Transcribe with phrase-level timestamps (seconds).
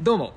[0.00, 0.32] どうも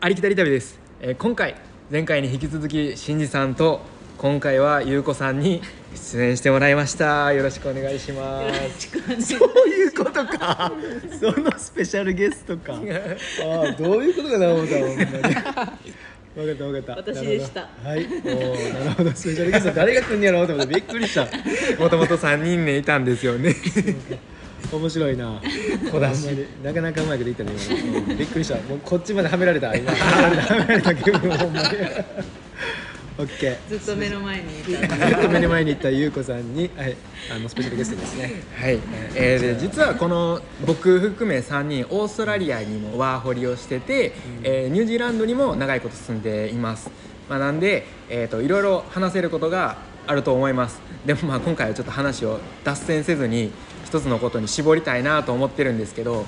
[0.00, 1.54] ありきたり旅です、えー今回
[1.90, 3.82] 前回に引き続きしんじさんと
[4.18, 5.60] 今回はゆうこさんに
[5.94, 7.32] 出演してもらいました。
[7.34, 8.40] よろしくお願いしま
[8.78, 9.26] す。
[9.36, 10.72] そういうことか。
[11.20, 12.72] そのスペシャルゲストか。
[12.74, 15.04] ああどういうことかな思ったほんまに。
[15.04, 15.74] 分かっ
[16.34, 16.96] た分かった。
[17.12, 17.68] 私でした。
[17.84, 18.06] はい。
[18.06, 19.12] おーなるほど。
[19.12, 21.26] スペシャルゲスト誰が来んねやろうと思ってびっくりした。
[21.78, 23.54] もともと3人ねいたんですよね
[24.70, 25.40] 面白いな。
[25.90, 26.46] 小出し。
[26.62, 27.52] なかなかうまいこと言ったね
[28.06, 28.54] 今びっくりした。
[28.68, 29.74] もうこっちまではめられた。
[29.74, 29.92] 今。
[29.92, 30.54] は められた。
[30.54, 30.94] はめられた。
[30.94, 31.68] 気分ほんまに。
[33.18, 34.96] オッケーずっと目の前にいた。
[34.96, 36.96] ずっと目の前に行った優子さんに、はい、
[37.30, 38.42] あのスペシャルゲストですね。
[38.56, 38.78] はい、
[39.14, 46.90] えーで実はこの僕含め3人オーストラリアにもワーホリをしてて、えーニュージーランドにも長いこと住んでいます、
[47.28, 50.80] まあ、なんで、えー、といろいろ話せることがあると思います。
[51.04, 53.52] でもまあ今回はちょっと話を脱線せずに
[53.92, 56.24] 一つのことに絞りたいなと思ってるんですけど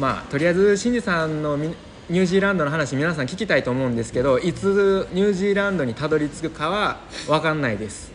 [0.00, 1.68] まあとりあえずシンジさんのみ
[2.08, 8.10] ニュージーランドの話皆さん聞きたいと思うんですけどいつニュージーランドにたどり着くかは分かんないです。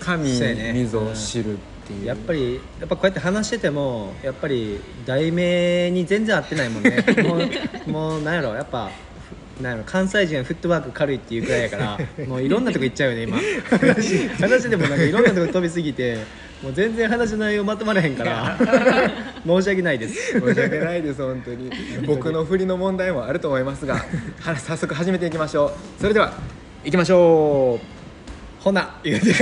[0.00, 2.06] 神そうやね水を知るっていう。
[2.06, 7.04] やっぱりやっぱこうやって話しててもやっぱり題名に全然合ってないもんね。
[7.22, 7.36] も
[7.86, 8.90] うもうなんやろやっぱ
[9.60, 13.38] なんやろ関西人はフットワーク軽いっていうくらいやからもういろんなとこ行っちゃうよね今。
[13.78, 16.18] 話話でもなんかいろんなとこ飛びすぎて
[16.62, 18.56] もう全然話の内容まとまらへんから
[19.44, 20.38] 申し訳ないです。
[20.40, 21.70] 申し訳ないです本当に。
[22.06, 23.96] 僕の振りの問題もあると思いますが
[24.40, 26.00] は早速始めていきましょう。
[26.00, 26.32] それでは
[26.84, 28.62] 行きましょう。
[28.62, 28.90] ほな。
[29.02, 29.32] 言うて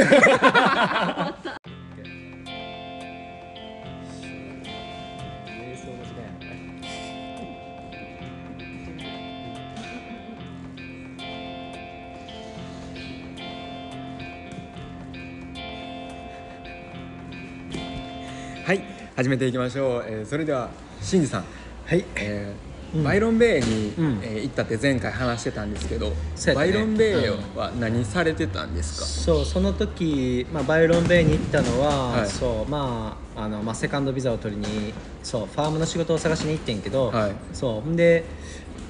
[19.20, 20.70] 始めていきましょう、えーそれでは
[21.02, 21.44] しんじさん、
[21.84, 22.06] はい。
[22.16, 23.04] えーうん。
[23.04, 24.20] バイロンベイに、うん。
[24.22, 26.54] えー行ったって前回話してたんですけど、ね。
[26.54, 32.28] バイロンベイは何されてたんですか、そうその時、まあ、バイロンベイに行ったのは、はい。
[32.28, 37.32] そうまああの、まあ、セカンドビザを取りにそうファームの仕事を探しに行ってんけど、はい。
[37.52, 38.24] そうほんで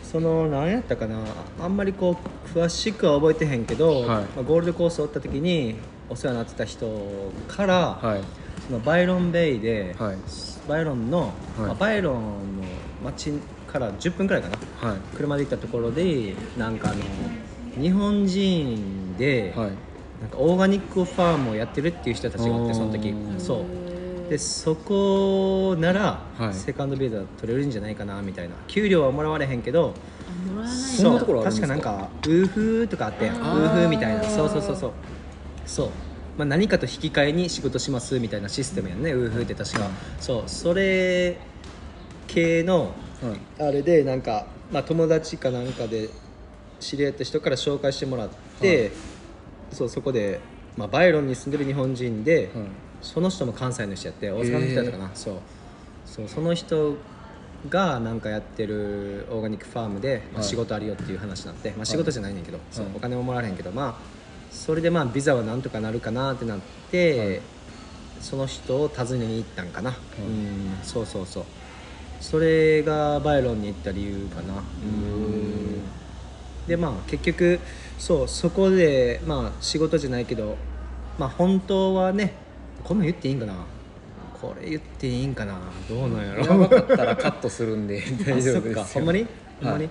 [0.05, 1.19] その何やったかな
[1.59, 2.16] あんまりこ
[2.47, 4.06] う詳しくは覚えてへんけど、はい。
[4.06, 5.75] まあ、ゴールドコースを追った時に
[6.09, 10.16] お世話になってた人から、はいそのバイロンベイで、はい。
[10.69, 11.31] バイロンの、はい。
[11.58, 12.22] まあ、バイロンの
[13.04, 13.32] 町
[13.66, 14.48] から10分くらいか
[14.82, 14.88] な。
[14.91, 14.98] はい。
[15.16, 17.00] 車で行ったところでなんかあの
[17.82, 19.70] 日本人で、はい。
[20.22, 23.12] なんかオーガニックファームをやってるっていう人たちがあってその時。
[23.38, 24.31] そう。
[24.31, 26.54] でそこなら、はい。
[26.54, 28.54] セカンドビザ取れるんじゃないかなみたいな。
[28.69, 29.94] 給料はもらわれへんけど
[30.97, 31.75] そんなところあるんですか？
[31.75, 34.22] 確かなんかウーフーとかあってウーフーみたいな。
[34.22, 34.92] そうそうそうそう。
[35.66, 35.88] そう、
[36.41, 39.12] まあ、何かと引き換えに仕事しますみたいなシステムやんね。
[39.12, 39.91] ウーフーって確か。
[40.19, 40.43] そう。
[40.47, 41.37] それ
[42.28, 46.09] 系のはいあれでなんか、まあ、友達かなんかで
[46.81, 48.91] 知り合った人から紹介してもらって、はい
[49.73, 50.41] そうそこで、
[50.79, 52.65] まあ、バイロンに住んでる日本人で、はい
[53.03, 55.34] その人も関西の人やって大阪の人やったかな、そう。
[56.06, 56.97] そうその人
[57.69, 60.49] がなんかやってるオーガニックファームで、まあ、はい。
[60.49, 64.19] 仕事あるよっていう話になって、まあ、仕事じゃないねんけど、そうはいお金ももらえへんけどまあ
[64.50, 66.59] それでまあビザはなんとかなるかなってなっ
[66.91, 67.41] て、はい
[68.21, 71.44] その人を訪ねに行ったんかな、うんそうそうそう。
[72.21, 74.59] それがバイロンに行った理由かな。
[74.59, 75.81] うん。
[76.69, 77.61] でまあ結局
[77.99, 80.59] そうそこでまあ仕事じゃないけど
[81.19, 82.34] まあ本当はね
[82.84, 83.55] こんなん言っていいんかな。
[84.38, 85.59] これ言っていいんかな。
[85.88, 86.44] どうなんやろ。
[86.44, 88.82] やばかったらカットするんで大丈夫ですよ。
[88.82, 88.84] あそっか。
[88.84, 89.27] ほんまに？
[89.62, 89.91] ほんまに、は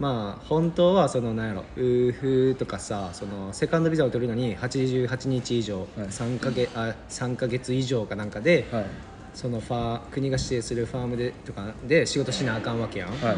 [0.00, 5.88] まあ本当はそのなんやろウーフとかさそのセカンドビザを取るのに88日以上、はい。
[6.08, 8.86] 3か月あ3ヶ月以上かなんかで、はい。
[9.34, 13.36] そのファー国が指定するファームでとかで仕事しなあかんわけやん、はい。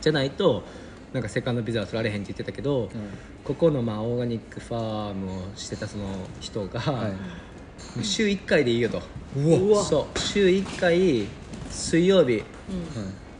[0.00, 0.64] じゃないと
[1.12, 2.88] なんかセカンドビザは取られへんって言ってたけど、
[3.44, 6.06] ここのまあオーガニックファームをしてたその
[6.40, 7.08] 人が、は
[8.00, 8.04] い。
[8.04, 9.00] 週1回でいいよと。
[9.36, 9.82] うわ。
[9.82, 10.18] そう。
[10.18, 11.26] 週1回
[11.70, 12.38] 水曜日。
[12.38, 12.38] は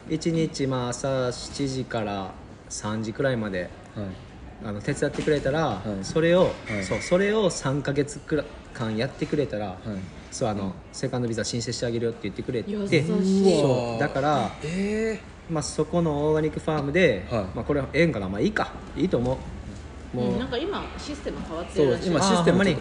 [0.08, 0.14] い。
[0.14, 2.32] 1日まあ朝7時から
[2.70, 4.06] 3時くらいまではい。
[4.62, 6.04] あの手伝ってくれたら、はい。
[6.04, 6.84] それを、はい。
[6.84, 10.02] そうそれを3か月くら間やってくれたら、はい。
[10.30, 12.72] そうあのセカンドビザ申請してあげるよって言ってくれて
[13.02, 17.56] そうだからえまあ、そこのオーガニックファームで、はい。
[17.56, 19.34] まあ、これええんかなまあいいかいいと思
[20.14, 20.16] う。
[20.16, 22.10] もう、うんなんか今システム変わってるらしい。
[22.10, 22.76] 今システムに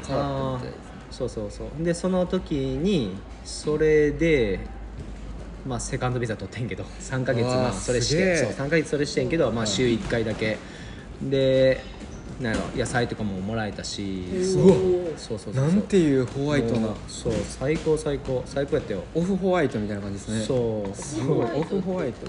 [1.09, 1.83] そうそうそう。
[1.83, 4.78] でその時にそれで
[5.67, 10.57] まあセカンドビザ取ってんけど 3ヶ月まあそれしてそう3ヶ月それしてんけど、まあ、週1回だけ。
[11.21, 11.81] で
[12.39, 14.23] なんやろ野菜とかももらえたし。
[14.31, 14.75] うわ
[15.17, 15.67] そうそうそうそう。
[15.67, 16.79] なんていうホワイトな。
[16.79, 18.41] もうそう最高最高。
[18.45, 19.03] 最高やったよ。
[19.13, 20.45] オフホワイトみたいな感じですね。
[20.45, 21.45] そうすごい。
[21.53, 22.27] オフホワイト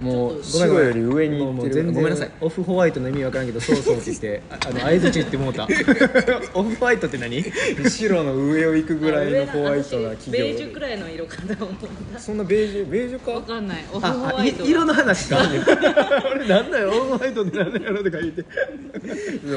[0.00, 1.92] もう白より上にもう行ってる。
[1.92, 2.30] ごめんなさい。
[2.40, 4.04] オフホワイトの意味わからんけどそうそうって。
[4.10, 5.64] 言ってああの相づち言ってもうた。
[6.54, 7.42] オフホワイトって何？
[7.88, 11.78] 白の上を行くぐらいの上ホワイトな私企ベージュく業らいの色かと思っ
[12.18, 13.84] そんなベージュベージュたわかかんない。
[13.92, 15.38] オフホワイトい色の話か。
[16.34, 16.88] 俺なんだよ？
[16.90, 18.44] オフホワイトってなんだよとか言って。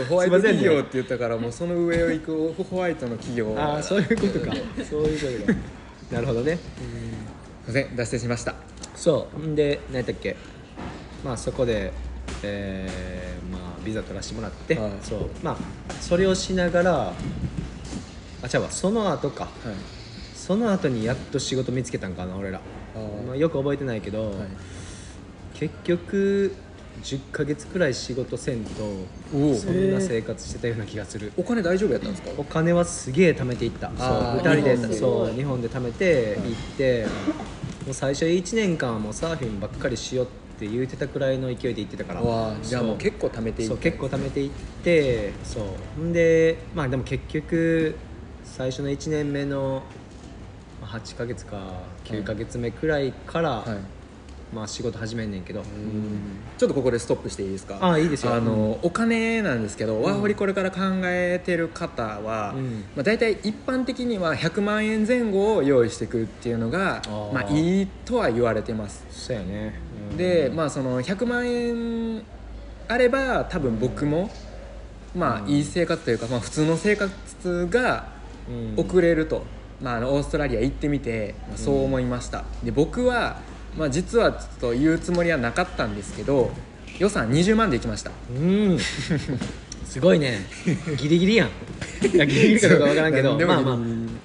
[0.07, 3.53] ホワイトすいませんね企業って言ったからもうその上を行くオフホワイトの企業。
[3.57, 4.55] ああそういうことか。
[4.89, 5.59] そういうことか。
[6.11, 6.57] なるほどね。
[7.65, 7.95] すいません。
[7.95, 8.55] 脱線しました
[8.99, 9.39] そう。
[9.39, 10.35] んで何やったっけ。
[11.23, 11.93] まあそこで
[12.43, 14.91] えー、まあビザ取らせてもらって、はい。
[15.01, 15.29] そう。
[15.41, 17.13] まあそれをしながら
[18.43, 18.69] あ違うわ。
[18.69, 19.45] その後か。
[19.45, 19.53] はい。
[20.35, 22.59] その後にやっと仕事見つけたんかな俺ら。
[22.95, 23.27] あー。
[23.27, 24.33] まあ、よく覚えてないけど、はい。
[25.53, 26.53] 結局
[27.03, 28.83] 10ヶ月くらい仕事せんと
[29.33, 29.55] おお。
[29.55, 31.31] そんな生活してたような気がする。
[31.37, 32.31] お金大丈夫やったんですか？
[32.37, 33.87] お金はすげえ貯めていった。
[33.89, 33.97] そう。
[33.99, 34.97] あー2人で。
[34.97, 35.33] そう。
[35.35, 37.05] 日本で貯めて行って、
[37.89, 42.21] もう最初1年間はもうサーフィンばっかりしようって言うてたくらいの勢いで行ってたから。
[42.61, 43.77] じゃあもう結構貯めていって。
[43.77, 44.51] 結構貯めていっ
[44.83, 45.99] てそう。
[45.99, 47.95] んでまあでも結局
[48.43, 49.81] 最初の1年目の
[50.79, 53.98] まあ8ヶ月か9ヶ月目くらいから、はい
[54.53, 55.61] まあ仕事始めんねんけど、
[56.57, 57.77] ちょっとここでストップしていいですか？
[57.81, 58.33] あいいですよ。
[58.33, 62.83] あの、お金なんですけど、ワーホリこれから考えてる方は、うん。
[62.95, 67.31] まあ、大体一般的には100万円前後を用意してくるっていうのがー。
[67.33, 69.05] まあ、いいとは言われてます。
[69.11, 69.79] そうやね、
[70.11, 70.17] うん。
[70.17, 72.23] でまあその100万円
[72.87, 74.31] あれば多分僕も
[75.15, 78.07] まあいい生活というか、まあ、普通の生活が
[78.49, 78.73] うん。
[78.77, 79.43] 送れると、
[79.79, 83.41] まあ、あのオーストラリア行ってみて、まあ、そう思いました、で僕は、
[83.77, 86.51] まあ、実はちょっと言うつもりはなかったんですけど
[86.97, 88.11] 予算20万で行きました。
[88.29, 88.77] うん。
[89.85, 90.39] すごいね。
[90.97, 91.47] ギリギリやん。
[92.13, 93.29] いやギリギリかどうかわからんけど。
[93.29, 93.77] 何でもまあまあ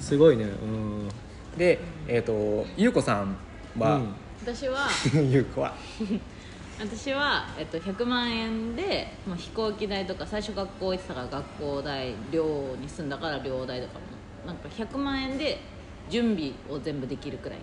[0.03, 0.45] すごいね。
[0.45, 1.09] うん。
[1.57, 3.37] でえっ、とゆうこさん
[3.79, 4.01] は、
[4.43, 4.89] 私は。
[5.31, 5.75] ゆうこは？
[6.81, 14.01] 私は、えっと、100万円でもう飛行機代とか最初学校行ってたから学校代寮に住んだから寮代とかも。
[14.47, 15.61] なんか100万円で
[16.11, 17.59] 準備を全部できるくらい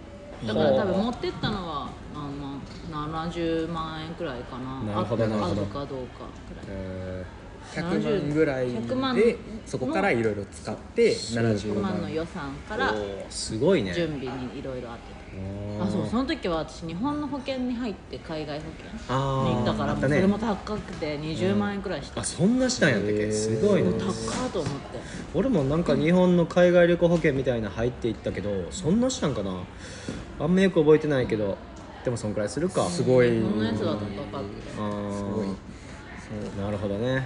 [0.45, 2.17] だから多分持ってったのはあ
[2.91, 4.93] の70万円くらいかな。
[4.93, 6.65] なるほどあなるほどあるかどうかくらい。
[6.69, 7.25] え
[7.73, 9.15] 100万ぐらい100万。
[9.15, 12.93] でそこからいろいろ使って70 100万万の予算かーら
[13.29, 13.93] すごいね。
[13.93, 15.21] 準備にいろいろあって
[15.81, 18.65] あそうその時は私日本の保険に入って海外保
[19.07, 23.31] 険にだからもあったねうそれも高くて20万円くらいした、あそんなしたんやったっけ？
[23.31, 23.91] すごいね。
[23.97, 24.99] 高っと思って。
[25.33, 29.51] 俺もなんか日本の海外旅行保険みたいな入っていったけどそんなしたんかな？
[30.43, 31.57] あんまよく覚えてないけど
[32.03, 32.85] でもそんくらいするか。
[32.89, 33.29] すごい。
[33.29, 34.43] 日本のやつは高かっ
[34.79, 35.47] あすごい。
[36.57, 37.23] ーなるほどね。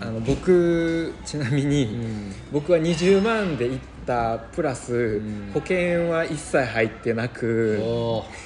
[0.00, 2.32] あの僕ちなみに、うん。
[2.52, 5.50] 僕は20万で行ったプラス、ん。
[5.52, 7.78] 保険は一切入ってなく。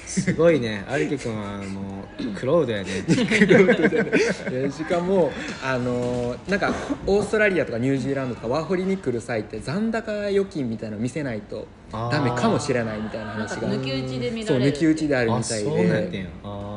[0.05, 0.83] すごいね。
[0.97, 3.01] 有木君はもうクロードやね。
[4.49, 5.31] で しかも
[5.63, 6.73] あのなんか
[7.05, 15.93] オーストラリアとかニュージーランドとかワーホリに来る際って残高預金みたいなの見せないとダメかもしれないみたいな話が抜き打ちで見そうられる抜き打ちであるあみたいそうなんや。
[15.99, 16.70] ってんでやあ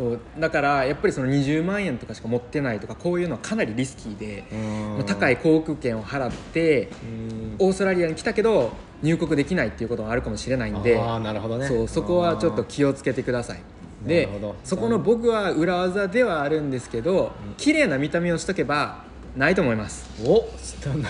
[0.00, 7.56] そうだからやっぱりその20万円とかしか持ってないとかこういうのはかなりリスキーでーまあ高い航空券を払ってうん。
[7.58, 11.66] オーストラリアに来たけど入国できないっていうことがあるかもしれないんでああなるほどね。
[11.66, 13.62] そうそこはちょっと気をつけてください。
[14.06, 14.56] でなるほど。
[14.64, 19.04] そこの僕は裏技ではあるんですけど綺麗な見た目をしとけば
[19.36, 20.08] ないと思います。
[20.26, 20.46] お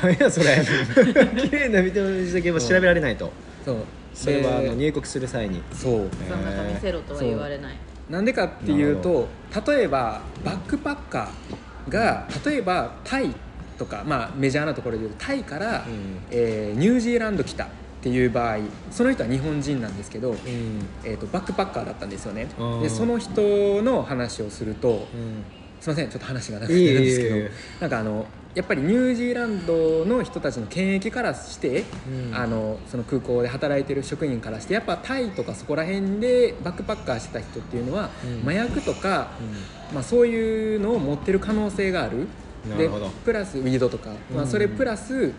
[0.02, 0.58] 何 やそれ。
[1.38, 3.30] 綺麗な見た目にしとけば調べられないと。
[3.64, 3.76] そう。
[4.14, 5.62] それはあので入国する際に。
[5.72, 6.08] そう。
[6.28, 7.76] 残高見せろとは言われない
[8.10, 9.28] なんでかっていうと
[9.66, 13.34] 例えばバックパッカーが例えばタイ
[13.78, 15.82] とか、まあ、メジャーなところでいうとタイから、ん。
[16.30, 17.68] えーニュージーランド来たっ
[18.02, 18.58] ていう場合
[18.90, 20.36] その人は日本人なんですけど、うん。
[21.04, 22.46] えー、とバックパッカーだったんですよね。
[22.82, 25.06] でその人の話をすると
[25.80, 27.48] すいませんちょっと話が長くなるんですけどい
[27.80, 32.34] なんかあのやっぱりニュージーランドの人たちの検疫からして、うん。
[32.34, 38.48] あのその空港で働いてる職員からしてやっぱタイとかそこら辺でバックパッカーしてた人っていうのは、うん。
[38.48, 39.30] 麻薬とか、
[39.94, 42.26] まあ、そういうのを持ってる可能性がある。
[42.66, 43.08] でなるほど。
[43.24, 45.32] プラスウィードとか、まあ、それプラス、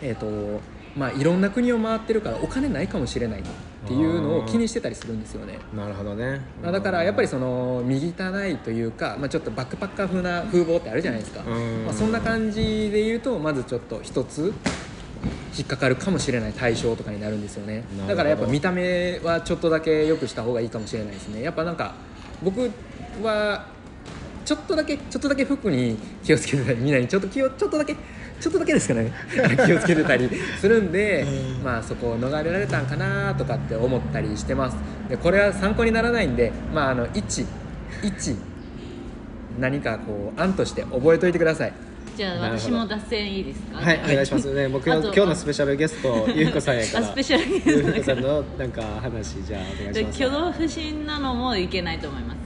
[0.00, 0.60] えーと
[0.98, 3.42] まあ、いろんな国を回ってるからお金ないかもしれないっ
[3.86, 5.58] ていうのを気にしてたりするんですよね。
[5.74, 6.40] なるほどね。
[6.60, 11.84] まあ、だからやっぱりその右汚いというか、まあ、ちょっとバックパッカー風な風貌ってあるじゃないですか、うん。
[11.84, 14.52] まあ、そんな感じで言うとまずちょっと一つ
[15.56, 17.84] 引っかかるかもしれない対象とかになるんですよね。
[18.06, 21.42] だからやっぱ見た目はちょっとだけ良くした方がいいかもしれないですね。
[21.42, 21.94] やっぱなんか
[22.42, 22.70] 僕
[23.22, 23.66] は
[24.44, 27.96] ちょっとだけちょっとだけ服に気をつけてたりみんなにちょっと気をちょっとだけ
[28.40, 29.12] ちょっとだけですかね。
[29.66, 30.30] 気をつけてたり
[30.60, 31.26] するんで、
[31.64, 34.76] まあそこを逃れられたんかなとかって思ったりしてます。
[35.08, 38.36] でこれは参考にならないんでまああの11
[39.58, 41.72] 何かこう案として覚えといてください
[42.18, 43.78] じゃあ私も脱線いいですか？
[43.78, 44.52] はいお願いします。
[44.52, 50.24] ね僕今日のスペシャルゲストゆうこさんやからあスペシャルゲストゆうこさんのなんか話じゃあお願いでします。
[50.24, 52.38] 挙動不審なのもいけないと思います。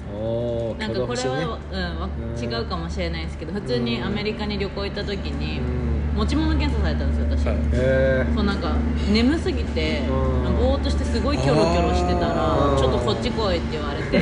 [0.79, 5.93] なんかこれは、うん違うかもしれないですけど普通にアメリカに旅行行った時にうん。
[6.13, 7.57] 持ち物検査されたんですよ私、はい。
[7.73, 8.75] へそうなんか
[9.11, 10.77] 眠すぎてうんぼー。
[10.77, 14.19] っとしてすごいキョロキョロしてたらうんちょっとこっち来いって言われて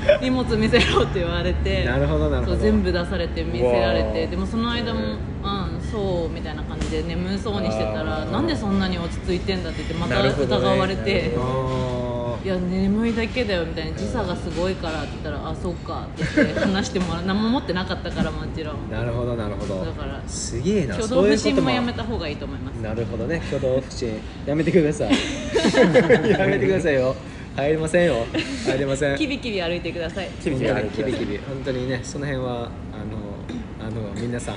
[0.20, 2.56] 荷物見せろって言われてなるほどなるほど。
[2.56, 5.00] 全部出されて見せられてでもその間も
[5.42, 11.34] 「うんそう」みたいな感じで眠そうにしてたらあー「なんでそんなに落ち着いてんだ」って言ってまた疑われて
[12.42, 18.90] いや眠いだけだよみたいな時差がすごいからって言ったら「あそっか」って言って話してもらう何も持ってなかったからもちろん。
[18.90, 19.84] なるほどなるほど。
[19.84, 21.70] だからすげえな挙動不審も。
[21.70, 22.76] やめた方がいいと思います。
[22.76, 23.42] なるほどね。
[23.48, 24.18] 挙動不審。
[24.46, 25.10] やめてください。
[26.30, 27.14] やめてくださいよ
[27.56, 28.26] 入りませんよ。
[28.66, 29.16] 入りません。
[29.18, 30.28] キビキビ歩いてください。
[30.42, 31.38] キビキビ歩いてくださいキビキビ。
[31.38, 34.56] 本当にねその辺はあのあの皆さん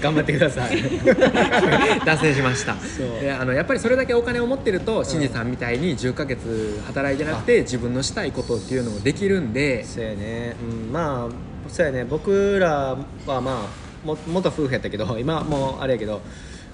[0.00, 0.78] 頑張ってください。
[2.04, 2.74] 脱線しました。
[2.76, 3.20] そう。
[3.20, 9.84] であのやっぱりそれだけお金を持ってると新次さんみたいに10ヶ月働いてなくて自分のしたいことっていうのもできるんで。
[9.84, 12.04] そうやね、うん、まあそうやね。
[12.04, 16.20] 僕らはまあも元夫婦やったけど今もうあれやけど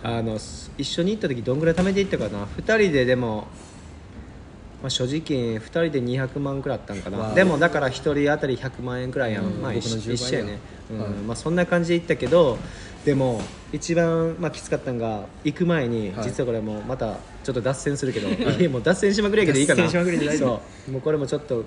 [0.02, 0.38] あの
[0.76, 2.47] 一緒に行った時どんぐらい貯めていったかな。
[2.59, 3.47] 2人ででも、
[4.85, 7.33] まあ、所持金2人で200万くらいあったんかな。
[7.33, 9.62] でもだから1人当たり100万円くらいやん、うん。
[9.62, 10.59] まあ一僕の10倍一緒やね、
[10.91, 11.00] うん。
[11.00, 11.11] はい。
[11.11, 12.59] まあ、そんな感じで行ったけど
[13.07, 13.41] でも
[13.73, 16.25] 一番、まあ、きつかったのが行く前に、はい。
[16.25, 18.62] 実はこれもうまたちょっと脱線するけど、い。
[18.62, 19.85] や もう脱線しまくりやけどいいかな。
[19.85, 20.49] 脱線しまくりで大丈夫。
[20.49, 20.93] そう。
[20.93, 21.64] もうこれもちょっと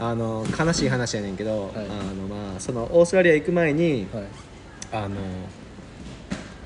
[0.00, 1.70] あの悲しい話やねんけど、はい。
[1.74, 1.80] あ
[2.14, 4.24] のまあそのオーストラリア行く前に、はい。
[4.92, 5.16] あの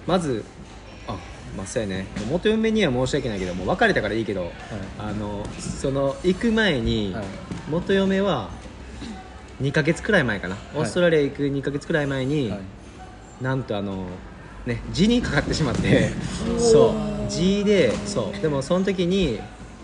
[0.07, 0.62] まずあ
[1.57, 2.07] まあそうやね。
[2.31, 4.53] 元嫁には申し訳ないけどもう別れたからいいけど、
[4.99, 7.25] あのその行く前に、はい。
[7.71, 8.51] 元嫁は
[9.61, 12.61] 2ヶ月くらい前かな、オーストラリア行く2ヶ月くらい前に、はい。
[13.43, 14.07] なんとあの
[14.67, 16.11] ね痔にかかってしまって
[16.59, 16.91] そう。
[17.29, 18.41] 痔でそう。
[18.41, 19.39] でもその時に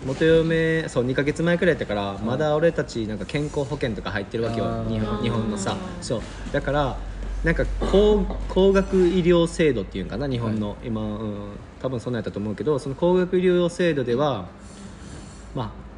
[0.07, 4.85] 元嫁そう2ヶ月前くらいやったから、まだ俺たちなんか健康保険とか入ってるわけよ。
[5.23, 5.77] 日本のさ。
[6.01, 6.21] そう。
[6.53, 6.97] だから
[7.45, 14.49] なんか高高額医療制度っていうんかな日本の、今、うん、多分そんなんやったと思うけどその高額医療制度では
[15.55, 15.89] まあ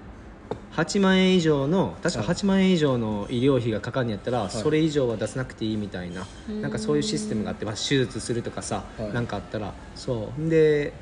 [0.73, 2.29] 8万円以上の確かはい。
[2.29, 4.51] 8万円以上の医療費がかかるんやったら、い。
[4.51, 6.27] それ以上は出さなくていいみたいな、
[6.63, 9.13] なんかそういうシステムがあって、まあ、手術するとかさ、はい。
[9.13, 9.75] なんかあったら。
[9.97, 10.49] そう。
[10.49, 10.93] で、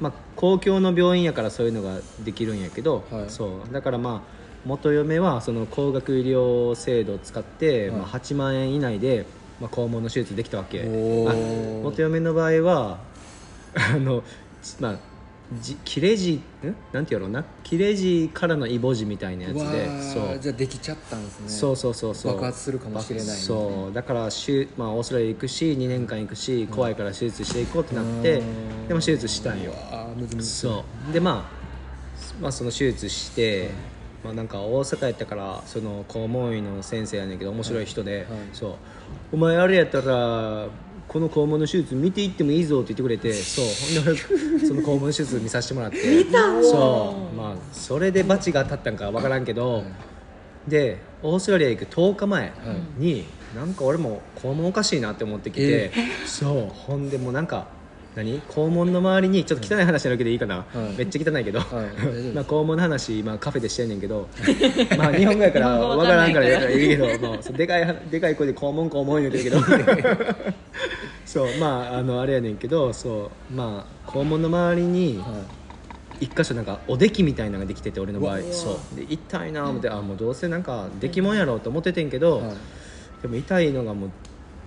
[0.00, 3.30] まあ、公共の病院やからそういうのができるんやけど、はい。
[3.30, 3.72] そう。
[3.72, 7.98] だからまあ元嫁はその高額医療制度を使って、はい。
[8.00, 9.26] まあ、8万円以内で、
[9.60, 10.82] まあ、肛門の手術できたわけ。
[10.84, 12.98] 元嫁の場合は
[13.74, 14.22] あの
[14.80, 14.98] まあ
[15.60, 16.42] じ切れ字ん？
[16.92, 17.42] なんていうのな。
[17.64, 19.60] 切れ字からのイボ痔みたいなやつで。
[19.62, 20.38] ーそう。
[20.38, 21.48] じゃあできちゃったんですね。
[21.48, 22.32] そうそうそうそう。
[22.34, 23.42] 爆発するかもしれないみたいな。
[23.42, 23.94] そう。
[23.94, 28.88] だからしゅ、まあ、オーストラリア行くし2年間行くし怖いから手術していこうってなってうん。
[28.88, 29.72] でも手術したんよ。
[30.40, 31.12] そう。
[31.14, 33.70] でまあ、まあ、その手術して、
[34.24, 38.74] まあ、なんか大阪やったからその肛門医の先生やねんけど面白い人で、はいそう。
[39.32, 40.68] お前あれやったら
[41.06, 43.64] この肛門の手術見ていってもいいぞって言ってくれてそう。
[44.04, 46.24] ほんその肛門手術見させてもらって。
[46.62, 47.36] そう。
[47.36, 49.84] まあそれでバチが当たったんか分からんけど、
[50.66, 52.52] でオーストラリア行く10日前
[52.98, 53.24] に、
[53.56, 55.92] なんか俺も肛門おかしいなって思ってきて、
[56.26, 56.72] そう。
[56.74, 57.68] ほんでもうなんか
[58.18, 58.40] 何？
[58.42, 60.98] 肛門の周りにちょっと汚い話になるけどいいかな、はい。
[60.98, 64.28] めっちゃ汚いけど、 まあ肛門の話今カフェでしてんねんけど。
[64.98, 69.58] まあ日本語やから日本語わかららんかららいいけどもうそうでかいでかい声で肛門肛門言うてるけど。
[71.24, 75.44] そうまああのあれやねんけどそうまあ肛門の周りに、は
[76.20, 78.38] 一箇所なんかおできみたいなのができてて俺の場合。
[78.38, 78.52] うわ。
[78.52, 78.96] そう。
[78.96, 82.56] で痛いな思って、あもうどうせなんかできもんやろうと思っててんけど、はい。
[83.22, 84.10] でも痛いのがもう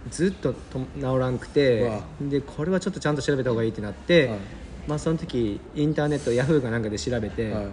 [0.09, 1.91] ずっとと治らんくて
[2.21, 4.39] でこれはちょっとちゃんと調べた方がいいってなって、はい。
[4.87, 7.67] まあその時インターネットヤフーかなんかで調べて、はい。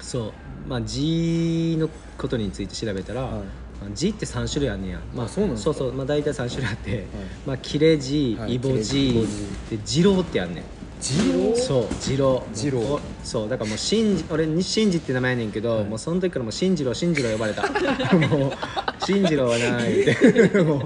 [0.00, 0.32] そう。
[0.68, 3.32] まあ G のことについて調べたら、はい。
[3.32, 3.40] ま
[3.86, 7.02] あ G って3種類あんねや、まあそうそうそう、まあ、大体3種類あって、い。
[7.46, 9.18] まあ、切れ字、はいイボ切れ字イ字。
[9.18, 10.64] ボで二郎ってあんねん。
[11.00, 11.56] 二郎？
[11.56, 12.44] そう次郎。
[12.52, 12.80] 次郎。
[12.80, 13.48] おそう。
[13.48, 17.62] だからもう新次俺に新次って名前やねんけど、もうその時からもう新次郎新次郎呼ばれた。
[18.18, 18.52] もう
[19.08, 20.02] 新次郎はない。
[20.02, 20.76] っても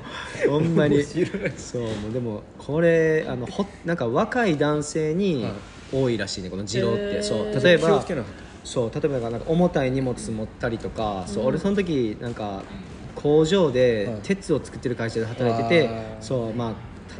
[0.46, 1.02] うほんまに。
[1.02, 5.52] そうもうでもこれあのほなんか若い男性にはい
[5.92, 8.02] 多いらしいねこの次郎って、そう例えば
[8.64, 12.62] そう例えばなんか重たい荷物持ったりとか、そう俺その時なんか
[13.16, 16.72] 工場ではい鉄を作ってる会社で働いてて、そうまあ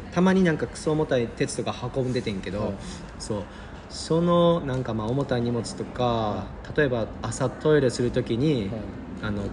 [0.09, 2.73] たたまになんかクソ重たい鉄とか運んでてんけど、はい
[3.19, 3.43] そう
[3.89, 8.79] そのなんかまあ重たい荷物とか例えば朝トイレするときに、はい
[9.23, 9.43] あの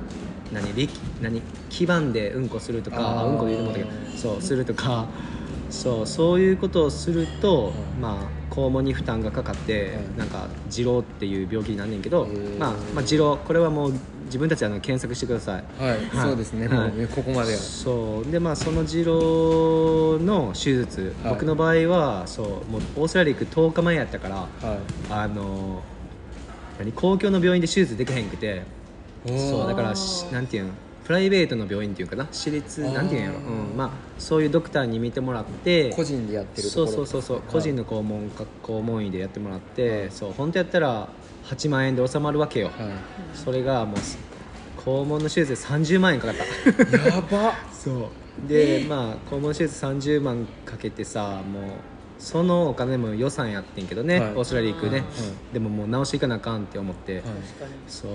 [0.53, 5.07] 何力何基盤でうんこするとかうんこで言うと思ったけどそうするとか
[5.71, 12.27] そうそういうことをすると、はいまあ肛門に負担がかかって、はいなんか痔瘻っていう病気になんねんけど、
[12.59, 13.93] まあ、まあ痔瘻これはもう
[14.25, 15.65] 自分たちであの検索してください。
[15.79, 16.01] はい、はい。
[16.11, 16.91] そうですね、はい。
[16.91, 17.59] もうここまでは。
[17.59, 18.31] そう。
[18.31, 21.35] でまあその痔瘻の手術、はい。
[21.35, 24.49] 僕の場合はそうもうオーストラリア行く10日前やったからは
[25.11, 25.83] あの
[26.79, 28.80] 何公共の病院で手術できへんくてい
[29.27, 30.71] そうだからしなんていうの？
[31.05, 32.29] プライベートの病院っていうかな？
[32.31, 41.09] 私立なんていうんやろ、うん、まあそういうドクターに見てもらって個人でやってるとそうそうそうそう、はい個人の肛門か肛門医でやってもらって、そう本当やったら
[41.45, 42.73] 8万円で収まるわけよ、は
[43.35, 43.97] それがもう
[44.81, 46.45] 肛門の手術で30万円かかった。
[46.45, 47.55] い、やば。
[47.73, 47.91] そ
[48.45, 48.49] う。
[48.49, 51.63] で、まあ肛門手術30万かけてさもう
[52.19, 54.31] そのお金も予算やってんけどね、はい。
[54.33, 55.05] オーストラリア行くね、は
[55.53, 57.23] でももう直していかなあかんって思って、はい。
[57.89, 58.11] そう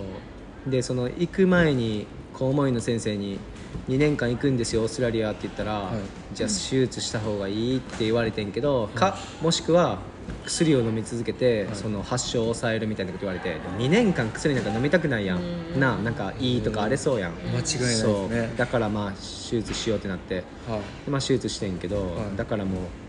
[0.68, 3.40] でその行く前に公務員の先生に
[3.88, 6.36] 2年間行くんですよオーストラリアって言ったら、はい。
[6.36, 10.00] じゃあ手術した方がいいって言われてんけど、かもしくは
[10.44, 11.76] 薬を飲み続けて、はい。
[11.76, 15.80] その発症を抑えるみたいなこと言われて2年間薬なんか飲みたくないやん、うん。
[15.80, 18.30] ななんかいいとか荒れそうやん、間違いないですそう。
[18.30, 21.06] ねだからまあ手術しようってなって、はい。
[21.06, 22.36] でまあ、手術してんけど、はい。
[22.36, 23.05] だからもう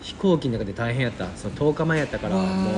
[0.00, 1.26] 飛行機の中で大変やった。
[1.36, 2.70] その10日前やったからわも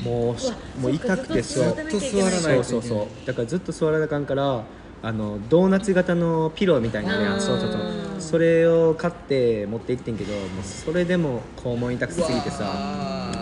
[0.00, 1.72] うもうしもう痛くてそそう。
[1.72, 3.26] うずっと座らないそうそうそう。
[3.26, 4.64] だからずっと座らなあかんから
[5.02, 7.34] あのドーナツ型のピローみたいなうん。
[7.36, 7.80] ねそうそうそう。
[8.18, 12.64] それを買って持って行ってんけどもうそれでも肛門痛くすぎてさ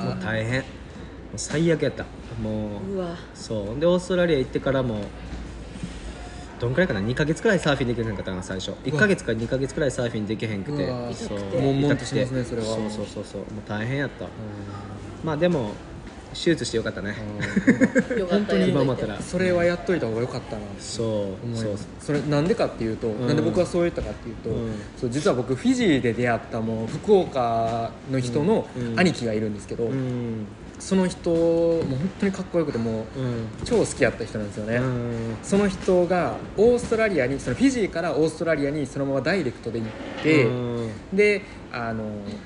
[0.04, 0.60] もう大変。
[0.60, 0.66] も
[1.36, 2.04] う最悪やった。
[2.42, 3.16] もううわ。
[3.34, 3.80] そう。
[3.80, 4.96] でオーストラリア行ってからも
[6.64, 8.70] どんくらいかな？2か月くらいサーフィンできへんかったかな最初。
[8.84, 11.38] 1か月か2か月くらいサーフィンできへんくてそう。
[11.38, 14.26] 痛くて悶々としますねそうそうそうそうもう大変やった
[15.22, 15.72] まあでも
[16.32, 17.14] 手術してよかったね
[18.30, 30.46] 本当に今思ったらそれはやっといた方が良かったなそうそうそれなんでかっていうと、んなんで僕はそう言ったかっていうと、うんそう実は僕フィジーで出会ったもう福岡の人のうん兄貴がいるんですけど、うん
[30.78, 33.46] その人もう本当にかっこよくてもううん。
[33.64, 35.36] 超好きやった人なんですよね、うん。
[35.42, 39.88] その人がオーストラリアにそのフィジーからオーストラリアにそのままダイレクトで行っ
[40.22, 40.90] て、うん。
[41.12, 42.04] であの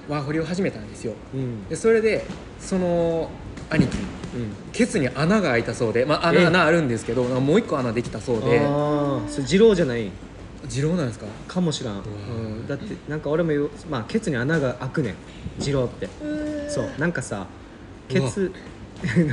[0.09, 1.15] ワーホリを始めたんですよ。
[1.35, 1.69] うん。
[1.69, 2.25] でそれで
[2.61, 3.31] その
[3.71, 4.01] 兄貴う
[4.39, 4.55] ん。
[4.73, 6.39] ケツに穴が開いたそうで、まあ、え？
[6.39, 8.61] 穴穴あるんですけどもう一個穴できたそうで。
[8.61, 10.11] ああそれ二郎じゃない？
[10.69, 11.27] 二郎なんですか？
[11.47, 12.03] かもしらん、わ。
[12.03, 15.15] うん、だってなんか俺も言う、まあ、ケツに穴が開くねん。
[15.59, 16.09] 二郎って。
[16.69, 16.91] そう。
[16.99, 17.47] なんかさ
[18.09, 18.53] ケツ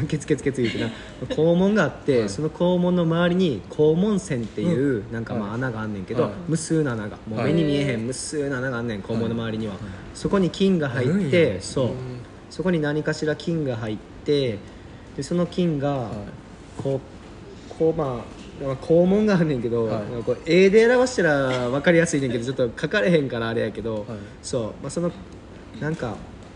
[0.07, 0.91] ケツケツケツ言うてな
[1.35, 2.29] 肛門があって、はい。
[2.29, 5.55] その肛門の周りに肛門線っていう、なんかまあはい。
[5.55, 6.31] 穴があんねんけど、はい。
[6.47, 7.53] 無数の穴がもうはい。
[7.53, 9.81] 目に見えへん無数の穴があんねん肛門の周りには、はい。
[10.13, 11.89] そこに菌が入ってそう。
[12.51, 14.59] そこに何かしら菌が入って
[15.17, 16.13] でその菌が、はい。
[16.83, 18.07] こうこうまあ
[18.63, 20.23] まあ肛門があんねんけど、はい。
[20.23, 24.05] こう絵で表したら分かりやすいねんけどちょっと書かれへんからあれやけど、はい。
[24.43, 25.11] そう、まあ、その
[25.81, 26.15] なんか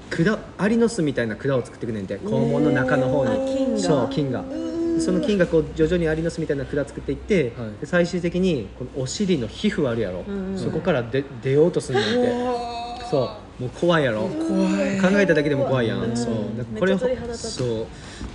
[0.09, 2.17] 管アリの巣みたいな管を作ってくねんて。
[2.19, 3.79] 肛門の中の方あに菌が。
[3.79, 4.43] そう菌が。
[4.43, 7.71] でその菌がこう徐々にアリの巣みたいな管作っていって、はい。
[7.79, 13.07] で最終的にこのお尻の皮膚あるやろ、うんうんそこからで出ようとするねんて。
[13.09, 13.61] そう。
[13.61, 14.23] もう怖いやろ。
[14.23, 14.99] 怖い。
[15.01, 16.33] 考えただけでも怖いやん、うんそう。
[16.77, 17.87] これをそう。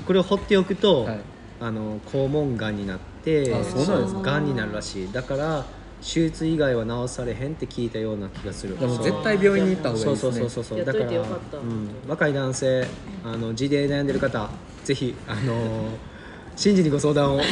[0.06, 1.20] これを放っておくと、はい。
[1.60, 4.20] あの肛門がんになってあそうなんですか。
[4.20, 5.12] がんになるらしい。
[5.12, 5.66] だから
[6.04, 8.78] 手術以外は治されへんって聞いたような気がする。
[8.78, 9.04] でもそう。
[9.04, 10.40] 絶対病院に行った方がいいそうですね。
[10.40, 11.56] そうそうそうやっといだからてよかった。
[11.56, 12.86] うん、若い男性
[13.24, 14.50] あの自で悩んでる方
[14.84, 15.88] ぜひあの
[16.56, 17.40] 真摯にご相談を。
[17.40, 17.42] い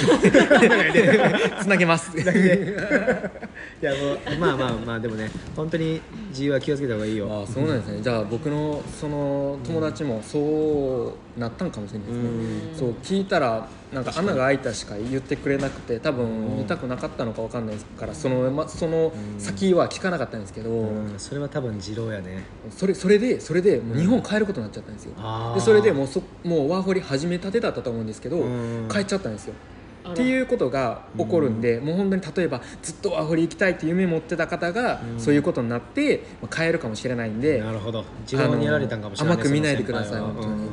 [1.63, 2.13] つなげます
[3.87, 4.39] やもう。
[4.39, 7.29] まあまあまあでもね本当に自由は気をつけた方がいいよ。
[7.31, 8.01] ああそうなんですね。
[8.03, 12.79] じゃあ僕のその友達もそうなったんかもしれないですね、うん。
[12.79, 21.15] そう聞いたらなんか穴が開いたしか言ってくれなくて多分痛くなかったのかわかんないですからその,、ま、その先は聞かなかったんですけど、うん。
[21.19, 22.45] それは多分二郎やね。
[22.71, 28.89] それそれでそれで日本帰ることになっちゃったんですよ、あーでそれでもうそもうワーホリ始めたてだったと思うんですけど、うん。
[28.89, 29.55] 帰っちゃったんですよ
[30.11, 35.21] っていうことが起こるんで、もう本当に例えばずっとワーホリ行きたいって夢持ってた方が、うん。
[35.21, 38.05] そういうことになってまあ帰るかもしれないんでなるほど。
[38.27, 40.47] 二郎にやられたんかもしれない甘く見ないでください本当に。
[40.47, 40.69] うん。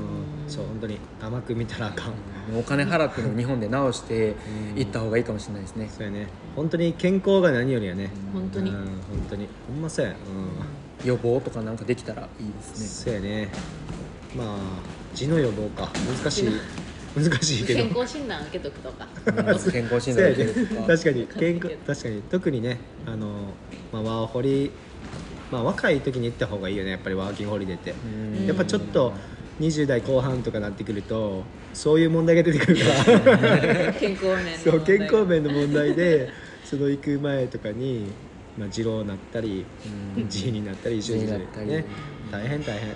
[0.48, 2.14] そう本当に甘く見たらあかん。
[2.58, 4.36] お金払っても日本で直して
[4.76, 6.28] 行った方がいいかもしれないですね、そうやね。
[6.56, 8.10] 本当に健康が何よりやね。
[8.34, 8.72] 本当に。
[8.72, 8.94] うん本
[9.30, 9.48] 当に。
[9.68, 10.12] ほんまそうや。
[10.12, 11.08] うん。
[11.08, 13.12] 予防とかなんかできたらいいですね。
[13.12, 13.50] そうやね。
[14.36, 14.48] まあ
[15.16, 15.92] 痔の予防か。
[16.22, 16.50] 難しい
[17.16, 17.80] 難しいけど。
[17.84, 19.08] 健康診断受けとくとか。
[19.26, 20.82] うん健康診断受けるとか。
[20.88, 21.28] 確かに。
[21.28, 22.22] 健康確かに。
[22.24, 23.28] 特にねあの、
[23.92, 24.72] まあ、ワーホリ
[25.52, 26.92] まあ、若い時に行った方がいいよね。
[26.92, 27.92] やっぱりワーキングホリデーって。
[27.92, 28.46] うん。
[28.46, 29.14] やっぱちょっと
[29.60, 31.44] 20代後半とかなってくると
[31.74, 33.94] そういう問題が出てくるから。
[34.00, 36.30] 健康面のそう健康面面の問題で
[36.64, 38.06] その行く前とかに、
[38.58, 39.66] まあ、二郎になったり
[40.18, 40.30] うん。
[40.30, 41.68] G になったり一緒になったり。
[41.68, 41.86] ね。
[42.32, 42.90] 大変大変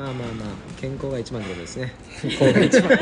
[0.00, 1.92] まあまあまあ健康が一番ってことですね。
[2.22, 2.98] 健康が一番。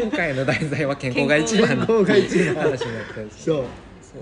[0.00, 1.78] 今回の題材は健康が一番。
[1.78, 3.64] の健康が一番話になったんですそう。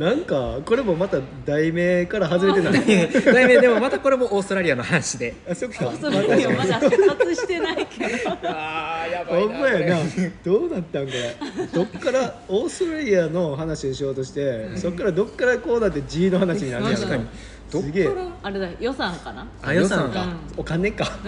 [0.00, 5.34] なんかこれもまた題名から外れてない 題名でもまたこれもオーストラリアの話で。
[5.48, 5.92] あそっか。
[6.00, 8.30] それでもまだ外してないけど。
[8.42, 10.00] ああやほんまやな。
[10.44, 17.26] どうなったんこれどっからオーストラリアの話にしようとして、そっからどっからこうなって G の話になるんやろ確かに
[17.70, 18.08] どっすげえ。
[18.42, 19.46] あれだ予算かな？
[19.62, 20.36] あ予算か、うん。
[20.56, 21.06] お金か。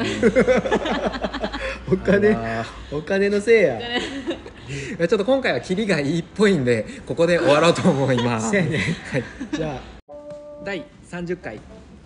[1.91, 3.79] お金あお金のせいや。
[4.99, 8.79] ちょっと今回はキリがいいっぽいんでここで終わろうと思いますせやね。
[9.11, 9.25] はい。
[9.53, 9.81] じゃ
[10.65, 11.59] 第30回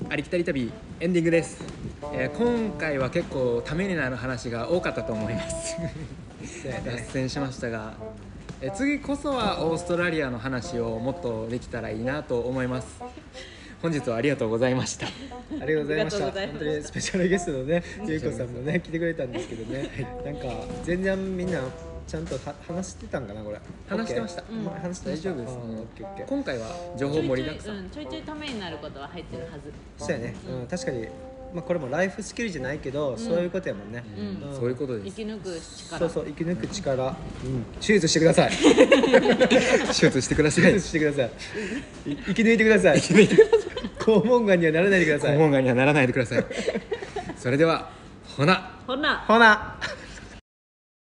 [0.08, 1.64] ありきたり旅エンディングです、
[2.12, 5.76] えー今回は結構ためになる話が多かったと思います。
[5.80, 5.88] あ
[6.46, 7.94] せや脱ね線しましたが、
[8.60, 13.00] えー次こそはオーストラリアの話をもっとできたらいいなと思います
[13.82, 15.06] 本日はありがとうございました。
[15.06, 15.10] あ
[15.50, 16.30] りがとうございました。
[16.30, 19.90] 本当にスペシャルゲストのね ゆうこさんもね来てくれたんですけどね。
[20.24, 20.42] なんか
[20.84, 21.60] 全然みんな
[22.06, 23.58] ちゃんとは話してたんかなこれ。
[23.88, 24.44] 話してました？
[24.50, 24.64] うん。
[24.64, 25.30] まあ話してました。
[25.30, 26.66] 大丈夫ですあーオッケーオッケー今回は
[26.96, 27.90] 情報盛りだくさん。
[27.90, 29.48] ちょいちょい,、うん、ちょいちょいためになることは入ってるは
[29.98, 30.04] ず。
[30.04, 31.08] そうやね、うん、確かに、
[31.54, 34.56] まあ、これもライフスキルじゃないけど、そういうことやもんね、うん。
[34.56, 35.16] そういうことです。
[35.16, 35.98] 生き抜く力。
[35.98, 38.50] そうそう生き抜く力、うん、手術してください。
[39.88, 42.10] 手術してくださ手い術してください。
[42.10, 42.98] い生き抜いてください。
[43.98, 45.36] 肛門がんにはならないでください。
[45.36, 46.44] 肛門がんにはならないでください。
[47.36, 47.90] それでは
[48.36, 48.70] ほな。
[48.86, 49.24] ほな。
[49.28, 49.76] ほな